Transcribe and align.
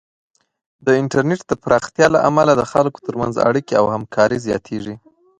د 0.85 0.87
انټرنیټ 1.01 1.41
د 1.47 1.53
پراختیا 1.63 2.07
له 2.15 2.19
امله 2.29 2.51
د 2.55 2.63
خلکو 2.71 2.99
ترمنځ 3.07 3.33
اړیکې 3.49 3.73
او 3.81 3.85
همکاري 3.95 4.37
زیاتېږي. 4.47 4.95